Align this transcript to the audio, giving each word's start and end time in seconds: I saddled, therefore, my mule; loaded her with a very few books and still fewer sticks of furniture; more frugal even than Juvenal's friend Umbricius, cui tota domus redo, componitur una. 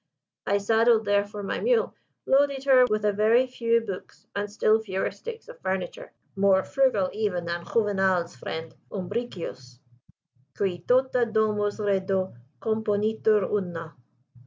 I 0.47 0.57
saddled, 0.57 1.05
therefore, 1.05 1.43
my 1.43 1.59
mule; 1.59 1.93
loaded 2.25 2.63
her 2.63 2.85
with 2.89 3.05
a 3.05 3.13
very 3.13 3.45
few 3.45 3.81
books 3.81 4.25
and 4.35 4.49
still 4.51 4.79
fewer 4.81 5.11
sticks 5.11 5.47
of 5.47 5.59
furniture; 5.61 6.11
more 6.35 6.63
frugal 6.63 7.11
even 7.13 7.45
than 7.45 7.63
Juvenal's 7.65 8.35
friend 8.35 8.73
Umbricius, 8.91 9.77
cui 10.57 10.79
tota 10.87 11.27
domus 11.27 11.77
redo, 11.79 12.33
componitur 12.59 13.43
una. 13.47 13.93